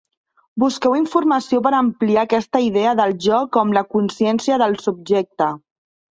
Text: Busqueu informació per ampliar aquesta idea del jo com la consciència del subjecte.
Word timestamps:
Busqueu 0.61 0.95
informació 0.99 1.59
per 1.67 1.71
ampliar 1.79 2.23
aquesta 2.29 2.63
idea 2.69 2.95
del 3.01 3.15
jo 3.27 3.43
com 3.59 3.75
la 3.79 3.85
consciència 3.93 4.59
del 4.65 4.77
subjecte. 4.89 5.53